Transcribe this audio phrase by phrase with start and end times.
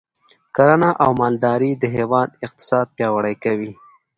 [0.55, 3.71] کرنه او مالداري د هیواد اقتصاد پیاوړی کوي.